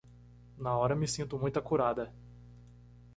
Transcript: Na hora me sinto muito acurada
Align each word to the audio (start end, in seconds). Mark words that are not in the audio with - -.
Na 0.57 0.75
hora 0.77 0.95
me 0.95 1.05
sinto 1.07 1.37
muito 1.37 1.59
acurada 1.59 2.11